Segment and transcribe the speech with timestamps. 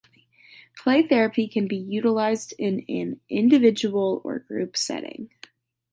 [0.79, 5.29] Play therapy can be utilized in an individual or group setting.